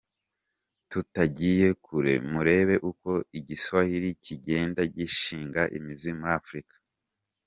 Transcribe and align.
Tutagiye 0.89 1.67
kure 1.85 2.13
murebe 2.31 2.75
uko 2.89 3.09
Igiswahili 3.39 4.09
kigenda 4.23 4.81
gishinga 4.95 5.61
imizi 5.77 6.11
muri 6.19 6.33
Afrika!. 6.41 6.75